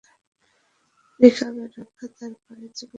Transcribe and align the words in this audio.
রিকাবে 1.19 1.63
রাখা 1.75 2.05
তাঁর 2.15 2.33
পায়ে 2.43 2.67
চুমু 2.67 2.79
খেলাম। 2.79 2.89